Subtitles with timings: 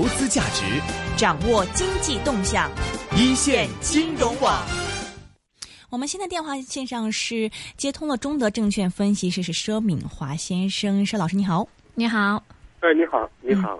[0.00, 0.64] 投资价值，
[1.14, 2.70] 掌握经济动向，
[3.14, 4.66] 一线金融网。
[5.90, 12.42] 我们现在电话线上是接通了中德证券分析师是佘敏华先生，佘老师你好，你好。
[12.80, 13.78] 哎，你好，你好。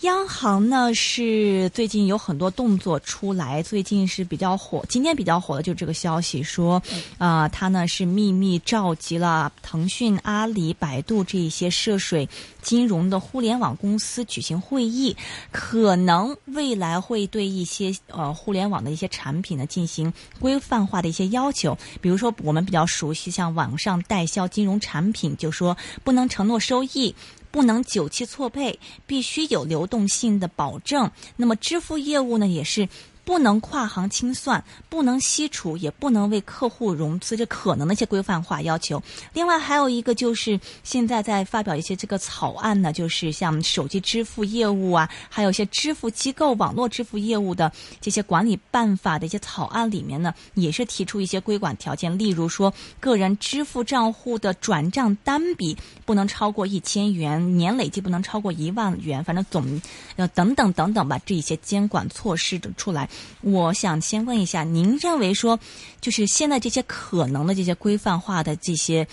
[0.00, 4.84] 央行呢是最近有很多动作出来，最近是比较火。
[4.88, 6.82] 今天比较火的就是这个消息，说
[7.18, 12.28] 啊，它呢是秘密召集了腾讯、阿里、百度这一些涉水
[12.60, 15.16] 金融的互联网公司举行会议，
[15.52, 21.78] 可能未来会对一些呃互联网的一些产品呢进行规范化的一些要求。
[22.00, 27.14] 比如说，我们比较熟悉像网上代销金融产品，就说不能承诺收益。
[27.50, 31.10] 不能久期错配，必须有流动性的保证。
[31.36, 32.88] 那么支付业务呢，也是。
[33.24, 39.02] 不能跨行清算，不能吸储，也不能为客户融资，这可能的一些规范化要求。
[39.32, 47.70] 另外还有一个就是现在在发表一些这个草案呢，就是像手机支付业务啊，还有一些支付机构网络支付业务的
[48.00, 59.80] 这些管理办法的一些草案里面呢，也是提出一些规管条件，例如说个人支付账户的转账单笔不能超过一千元，年累计不能超过一万元，反正总
[60.16, 63.09] 呃等等等等吧，这一些监管措施的出来。
[63.42, 65.58] 我想先问一下，您认为说，
[66.00, 69.06] 就是现在这些可能的这些规范化的这些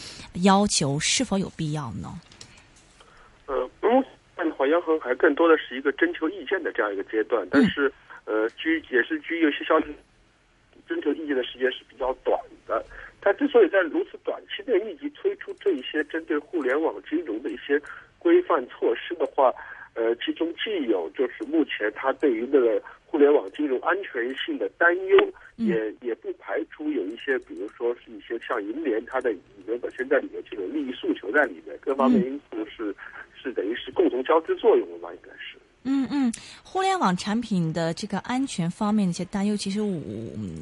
[0.43, 2.13] 要求是否有必要呢？
[3.45, 4.03] 呃，目
[4.35, 7.91] 前的话，央行还更多的是一个征求意见的这样一个阶段，但是
[8.25, 9.87] 呃，据也是据有些消息，
[10.87, 12.85] 征求意见的时间是比较短的。
[13.21, 17.81] 它之所以在如此短期内立即推出这一些针对互联网金融的一些
[18.19, 19.53] 规范措施的话，
[19.93, 22.81] 呃，其中既有就是目前它对于那个。
[23.09, 25.17] 互联网金融安全性的担忧，
[25.55, 32.93] 也也不排除有一些，比如说是一些像银联，它的里面本身在里面这种利益诉求在里面，各方面因素是
[33.33, 35.57] 是等于是共同交织作用的吧，应该是。
[35.89, 39.97] 嗯嗯，互联网产品的这个安全方面的一些担忧，其实我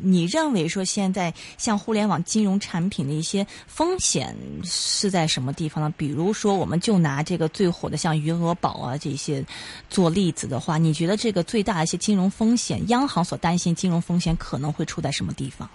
[0.03, 5.91] 你认为说现在像互联网金融产品的一些风险是在什么地方呢？
[5.97, 9.43] 比如说，我们就拿这个最火的像余额宝啊这些
[9.89, 15.67] 做例子的话，你觉得这个最大的一些金融风险，央行所担心金融风险可能会出在什么地方？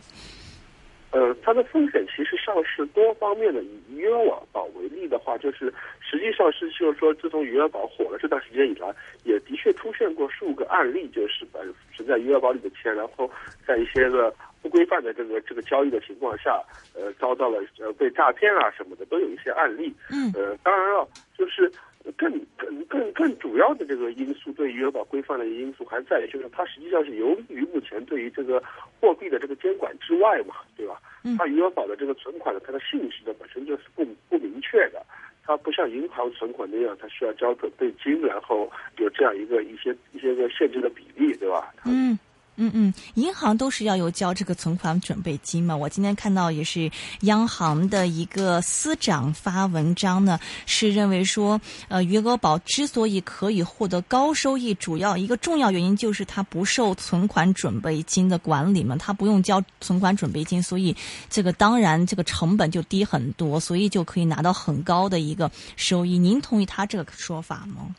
[1.51, 3.61] 呃，它的风险其实上是多方面的。
[3.63, 8.95] 以余额宝为例的话，就是实际上是就是说，自从余额宝火了这段时间以来，
[9.25, 11.59] 也的确出现过数个案例，就是把
[11.97, 13.29] 存在余额宝里的钱，然后
[13.67, 16.63] 在一些个不规范的这个这个交易的情况下，
[16.95, 19.93] 呃，遭到了呃被诈骗啊什么的，都有一些案例。
[20.13, 20.31] 嗯。
[20.35, 21.07] 呃，当然了，
[21.37, 21.71] 就是
[22.17, 28.63] 更更更更主要的这个因素，对余额宝规范的因素，还在于就是它实际上是由于目前对于这个
[29.01, 31.01] 货币的这个监管之外嘛，对吧？
[31.37, 35.05] 它余额宝的这个存款呢，它的性质呢本身就是不不明确的，
[35.45, 41.73] 它不像银行存款那样，它需要交准备金，然后有这样一个一些一些个限制的比例，对吧？
[41.85, 42.19] 嗯。
[42.63, 45.75] 嗯嗯，银行都是要有交这个存款准备金嘛。
[45.75, 46.91] 我今天看到也是
[47.23, 60.95] 央行的一个司长发文章呢，是认为说，呃，余额宝之所以可以获得高收益，主要一个重要原因就是它不受存款准备金的管理嘛，它不用交存款准备金，所以
[61.31, 66.19] 这个当然这个成本就低很多，所以就可以拿到很高的一个收益。
[66.19, 67.95] 您同意他这个说法吗？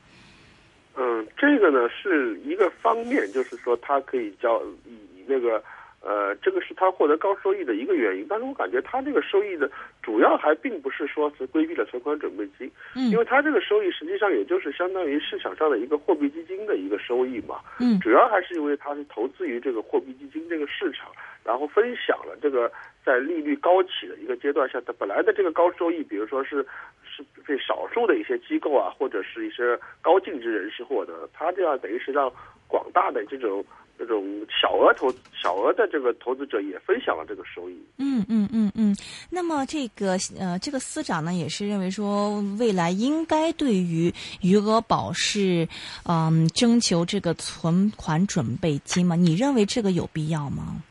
[1.41, 5.61] 嗯，这个呢是一个方面，就是说它可以交以那个
[6.01, 8.25] 呃，这个是它获得高收益的一个原因。
[8.29, 9.69] 但是我感觉它这个收益的
[10.01, 21.11] 主要还并不是说是规避了存款准备金，嗯，因为它这个收益实际上也就是相当于市场上的一个货币基金的一个收益嘛，嗯，主要还是因为它是投资于这个货币基金这个市场，
[21.43, 22.71] 然后分享了这个
[23.05, 26.65] 在利率高起的一个阶段下，它本来的这个高收益，比如说是。
[27.13, 32.31] 是被少数的一些机构啊，或者是一些高净值人士获得，它这样等于是让
[32.69, 33.61] 广大的这种
[33.99, 37.77] 这种小额投小额的这个投资者也分享了这个收益。
[37.97, 38.95] 嗯嗯嗯嗯。
[39.29, 44.09] 那么这个呃，这个司长呢也是认为说，未来应该对于
[44.41, 45.67] 余额宝是
[46.07, 49.17] 嗯征求这个存款准备金吗？
[49.17, 50.81] 你认为这个有必要吗？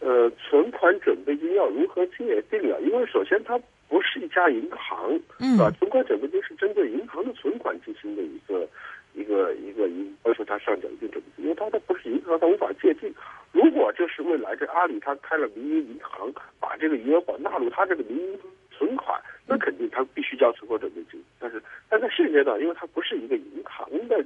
[0.00, 3.58] 呃，存款准备金要如何定也定啊，因为首先它。
[3.90, 5.70] 不是一家银行，嗯，吧？
[5.78, 8.68] 存款准备金是针对银行的存款进行的一个
[9.14, 13.10] 一个一个一要求它上缴一定准备金，因为它它不是银行，它无法界定。
[13.50, 16.30] 如果就是未来这阿里它开了民营银行，
[16.60, 18.38] 把这个余额宝纳入它这个民营
[18.70, 21.18] 存款，那肯定它必须交存款准备金。
[21.38, 24.22] 但是但在现阶段，因为它不是一个银行的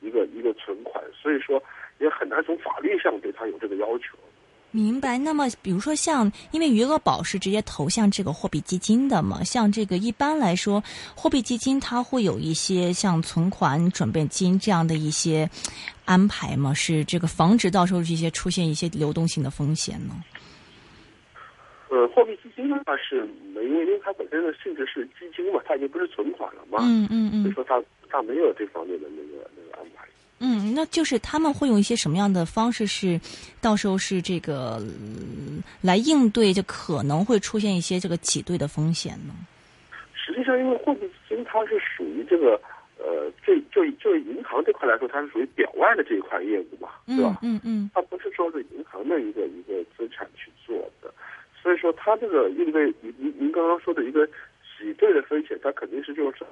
[0.00, 1.62] 一个一个存款，所以说
[2.00, 4.18] 也很难从法律上对它有这个要求。
[4.72, 5.18] 明白。
[5.18, 10.82] 那么，比如说像，因为余额宝是直接投向这个货币基金的嘛，像这个一般来说，
[11.14, 15.48] 货币基金它会有一些像存款准备金这样的一些
[16.06, 16.72] 安排吗？
[16.72, 20.14] 是这个防止到时候这些出现一些流动性的风险呢？
[21.90, 23.22] 呃，货币基金的话是
[23.54, 26.78] 没有，因为它本身的性质是基金嘛，它已经不是存款了嘛。
[26.80, 27.42] 嗯嗯嗯。
[27.42, 30.08] 所以说它它没有这方面的那个那个安排。
[30.40, 33.18] 嗯，那就是他们会用一些什么样的方式是，
[33.60, 34.82] 到时候是这个
[35.80, 39.34] 来应对，就可能会出现一些这个挤兑的风险呢？
[40.14, 42.60] 实际上，因为货币基金它是属于这个
[42.98, 47.38] 呃，这就就银行这块来说，它是属于表外的这一块业务嘛，对吧？
[47.42, 47.88] 嗯嗯。
[47.94, 51.12] 它不是说是银行的一个一个资产去做的，
[51.62, 56.44] 所以说它这个应对您您您刚刚说的一个挤兑的风险，它肯定是就是。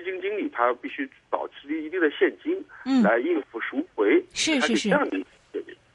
[0.00, 2.52] 基金经理他必须保持一定的现金，
[2.84, 5.18] 嗯，来应付赎回，是是是这样的。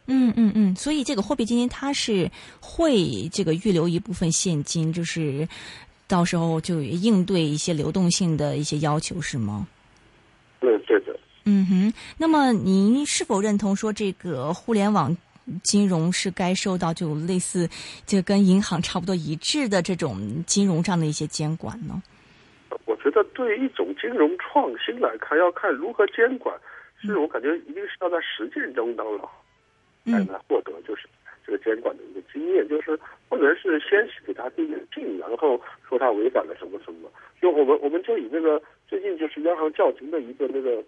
[0.07, 2.29] 嗯嗯嗯，所以这个货币基金它是
[2.59, 5.47] 会这个预留一部分现金，就是
[6.07, 9.67] 到时候就应对一些流动性的一些要求，是吗？
[10.59, 11.19] 对对的。
[11.45, 15.15] 嗯哼，那么您是否认同说这个互联网
[15.63, 17.67] 金融是该受到就类似
[18.05, 22.01] 就跟银行差不多一致的这种金融上的一些监管呢？
[22.85, 26.55] 我觉得对一种金融创新来看，要看如何监管，
[27.01, 29.29] 是我感觉一定是要在实践中当中
[30.05, 31.07] 才能获得就是
[31.45, 37.09] 这个监管的一个经验，就是不能是先给他定定，然后说他违反了什么什么。
[37.41, 40.83] 就我们我们就以那个最近就是央行叫停的一个那个。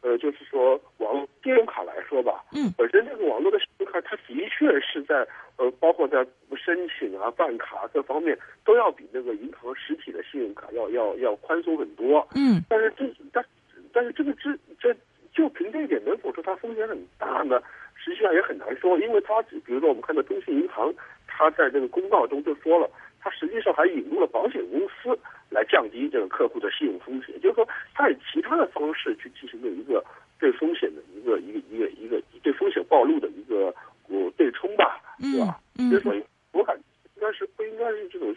[0.00, 5.26] 呃，就是说网络信用卡来说吧，嗯，本身这个网络的信用卡，它的确是在
[5.56, 6.24] 呃，包括在
[6.56, 9.97] 申请啊、办卡各方面，都要比那个银行实
[10.38, 12.26] 信用卡要要要宽松很多。
[12.34, 13.44] 嗯，但是这但
[13.92, 14.94] 但是这个这这
[15.32, 17.60] 就凭这一点，能否说它风险很大呢？
[17.96, 20.94] 实际上也很难说，因为它比如说我们看到中信银行，
[21.26, 22.88] 它在这个公告中就说了，
[23.20, 25.18] 它实际上还引入了保险公司。
[25.50, 30.04] 来降低这个客户的信用风险，就是说，它以其他的方式去进行的一个
[30.38, 33.74] 对风险的一个一个一个一个对风险暴露的一个
[34.08, 35.58] 呃对冲吧，对吧？
[35.78, 36.82] 嗯所以说，我感觉
[37.14, 38.28] 应该是不应该是这种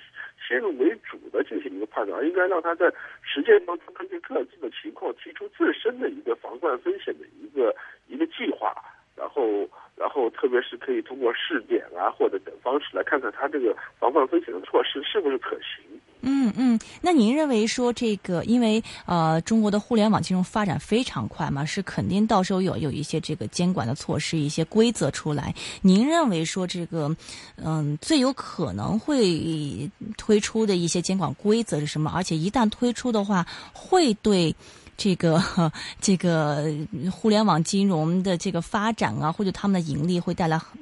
[0.48, 2.92] 先入为主的进行一个判断，而应该让他在
[3.22, 7.76] 实践当中根据各自的情况提出自身的一个防范风险的一个
[8.08, 8.76] 一个计划，
[9.16, 15.91] 然后然后特别是可以通过试点啊或者等方式来看看他这个防范风险的措施是不是可行。
[16.22, 25.54] 嗯嗯，那您认为说这个，因为呃，中国的互联网金融发展非常快嘛，是肯定到时候有有一些这个监管的措施、一些规则出来。
[25.82, 27.16] 您认为说这个，
[27.56, 32.12] 嗯，最有可能会推出的一些监管规则是什么？
[32.14, 34.56] 而且一旦推出的话，会对
[34.98, 35.42] 这个
[36.00, 36.66] 这个
[37.12, 40.80] 互联网金融的这个发展啊，或者他们的盈利会带来很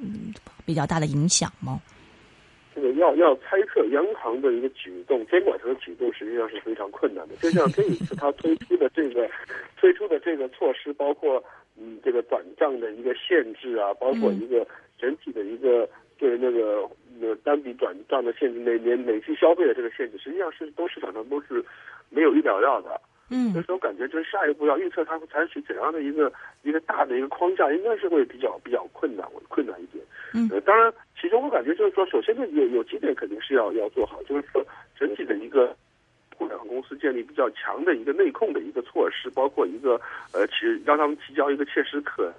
[0.66, 1.80] 比较大的影响吗？
[3.00, 7.34] 这个要要猜测央行的一个举动，监管层的举动实际上是非常困难的。
[7.36, 9.28] 就像这一次他推出的这个
[9.78, 11.42] 推出的这个措施，包括
[11.78, 14.66] 嗯这个转账的一个限制啊，包括一个
[14.98, 15.88] 整体的一个
[16.18, 16.86] 对那个
[17.22, 21.64] 呃单笔转账的限制，每年每期消费的这个限制，实际上是都市场上都是
[22.10, 23.00] 没有预料到的。
[23.32, 26.32] 嗯，所以说我感觉就是下一步要预测它会采取怎样的一个
[26.62, 30.04] 一个大的一个框架，应该是会比较比较困难，困难一点。
[30.34, 34.66] 嗯，呃，当然，其中我感觉就是说，首先呢，有有几点肯定是要要做好，就是说
[34.98, 35.74] 整体的一个
[36.36, 40.00] 互联网公司建立比较强的一个内控的一个措施，包括一个
[40.32, 42.32] 呃，其实让他们提交一个切实可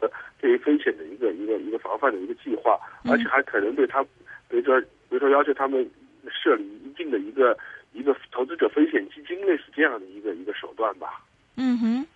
[0.00, 0.08] 呃
[0.40, 4.02] 对于风险的一个一个一个防范的一个计划，而且还可能对他，
[4.48, 5.86] 比如说比如说要求他们
[6.30, 7.54] 设立一定的一个。
[7.94, 11.24] 一个投资者风险基金类似这样的一个一个手段吧。
[11.56, 12.06] 嗯哼，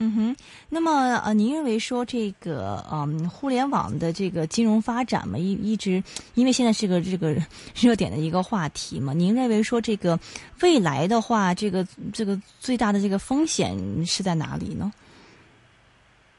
[0.00, 0.36] 嗯哼。
[0.68, 6.02] 那么呃，您认为说这个嗯，互联网的这个金融发展嘛，一一直
[6.34, 7.32] 因为现在是个这个
[7.74, 10.18] 热点的一个话题嘛，您认为说这个
[10.60, 14.92] 未来的话，这个这个最大的这个风险是在哪里呢？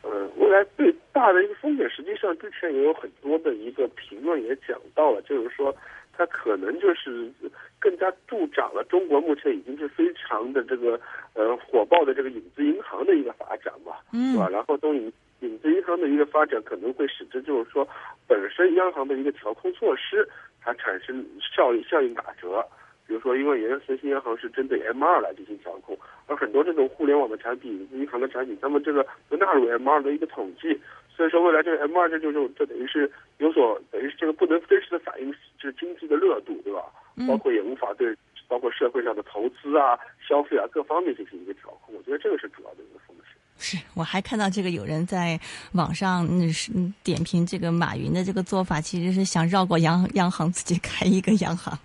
[0.04, 5.74] 呃，未来最大的一个风险，实际上之前也有很多的一个评论也讲到了，就是说。
[6.20, 7.32] 它可能就是
[7.80, 11.00] 更加助长了中国目前已经是非常的这个
[11.34, 14.50] 呃火爆的这个影子银行的一个发展嘛，是吧？
[14.50, 17.88] 然后从影影子银行的一个发展，可能会使得就是说
[18.28, 20.28] 本身央行的一个调控措施
[20.62, 22.62] 它产生效应效应打折。
[23.08, 25.98] 比如说，因为原先新央行是针对 M 二来进行调控，
[26.28, 30.80] 而很多这种互联网的产品、影子银行的产品，他们这个不纳入 M 二的一个统计。
[31.20, 36.80] 所以说，未来这个 M 二这就就这等于是有所等于是这个不能真实的反映就是经济的热度，对吧？
[37.28, 38.16] 包括也无法对
[38.48, 41.94] 包括社会上的投资啊、消费啊各方面进行一个调控。
[41.94, 43.36] 我觉得这个是主要的一个风险。
[43.58, 45.38] 是，我还看到这个有人在
[45.74, 46.72] 网上嗯是
[47.04, 51.78] 点评这个马云的这个做法，其实是想绕过央央行自己开一个央行。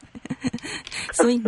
[1.13, 1.41] 所以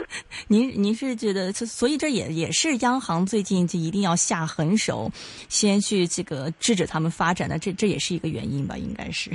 [0.48, 5.10] 您您是觉得，所以这也也是央行最近就一定要下狠手，
[5.48, 8.76] 先去这个制止他们发展的，这这也是一个原因吧？
[8.76, 9.30] 应该是。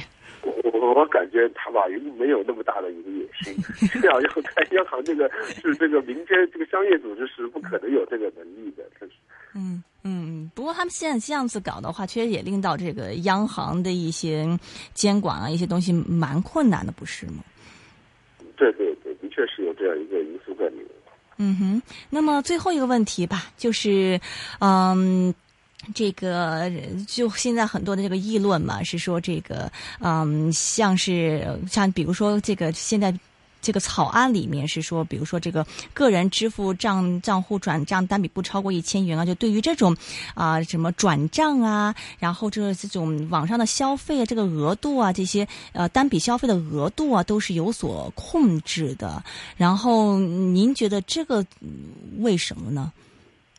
[0.63, 3.55] 我我感觉他马云没有那么大的一个野心，
[4.01, 5.29] 这样 要开央行，这个
[5.61, 9.09] 是这个民间这个商业组织是不可能有这个能力的，是。
[9.55, 14.47] 嗯嗯，不过他们现在这样子搞的话，确实也令到这个央行的一些
[14.93, 17.43] 监管啊，一些东西蛮困难的，不是吗？
[18.55, 20.87] 对对对，的确是有这样一个因素在里面。
[21.37, 24.19] 嗯哼，那么最后一个问题吧，就是
[24.59, 25.33] 嗯。
[25.93, 26.71] 这个
[27.07, 33.13] 就现在很多的这个议论嘛，是说这个嗯，像是像比如说这个现在
[33.65, 39.97] 这个草案里面是说，比如说这个个人支付账账户转账单笔不超过一千元啊，就对于这种
[40.35, 49.23] 啊什么转账啊，然后这这种网上的消费啊，这个额度啊，这些呃单笔消费的额度啊，都是有所控制的。
[49.57, 51.43] 然后您觉得这个
[52.19, 52.93] 为什么呢？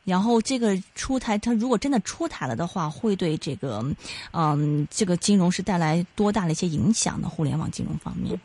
[0.05, 3.85] 然后这个出台，它如果真的出台了的话，会对这个，
[4.31, 7.29] 嗯，这个金融是带来多大的一些影响呢？
[7.29, 8.41] 互联网金融方面，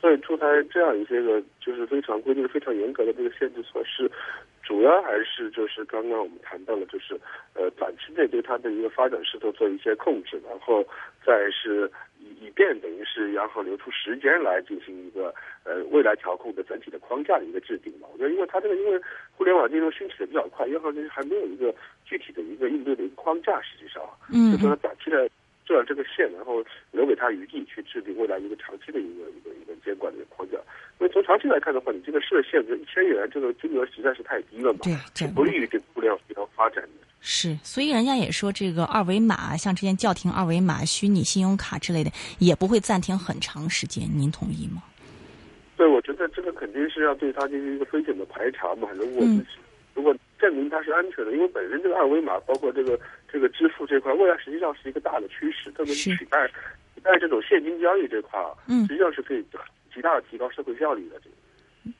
[0.00, 4.10] 它对出台这样一些个就是非常规定非常严格的这个限制措施，
[4.62, 7.18] 主要还是就是刚刚我们谈到了，就是
[7.54, 10.84] 呃短期内对它的一个发展势头做一些控制，然后
[11.24, 11.90] 再是。
[12.20, 18.08] 以以便等于是央行留出时间来进行一个呃未来调控的整体的框架的一个制定吧。
[18.12, 19.00] 我觉得，因为它这个因为
[19.36, 21.72] 互联网金融兴起的比较快，央行其实还没有一个
[22.04, 23.60] 具体的一个应对的一个框架。
[23.62, 24.02] 实际上，
[24.34, 25.30] 嗯，就说短期的
[25.68, 30.56] 做这个线，然后留给他余地去制定未来一个长期的一个一个一个监管的一个框架。
[30.98, 34.80] 因为从长期来看的话，你这个设限这一千元这个金额实在是太低了嘛，
[35.14, 37.06] 对，不利于这个互联网金融发展的。
[37.20, 44.08] 是，所以人家也说这个二维码，像之前叫停二维码、虚拟信用卡之类的，也不会暂停很长时间。
[44.12, 44.82] 您同意吗？
[45.76, 48.88] 对，我觉得这个肯定是要对它进行一个风险的排查嘛。
[48.94, 49.24] 如果
[49.94, 52.98] 如果证明它是安全的，因为本身这个二维码，包括这个
[53.30, 56.48] 这个支付这块，未来实际上是一个大的趋势，特别是取代
[56.94, 59.44] 取代这种现金交易这块啊，嗯，实际上是可以
[59.94, 61.16] 极大的提高社会效率的。
[61.20, 61.36] 这个。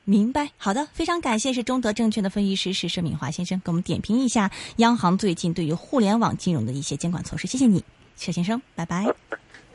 [0.03, 7.47] 明白，好的，非常感谢是中德证券的分析师是盛敏华先生，给我们点评一下央行最近对于互联网金融的一些监管措施。
[7.47, 7.83] 谢谢你，
[8.15, 9.05] 谢先生，拜拜。